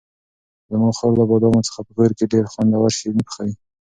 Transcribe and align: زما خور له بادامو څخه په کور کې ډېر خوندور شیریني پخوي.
زما 0.69 0.89
خور 0.97 1.11
له 1.19 1.25
بادامو 1.29 1.65
څخه 1.67 1.79
په 1.85 1.91
کور 1.97 2.11
کې 2.17 2.25
ډېر 2.33 2.45
خوندور 2.51 2.89
شیریني 2.97 3.23
پخوي. 3.27 3.53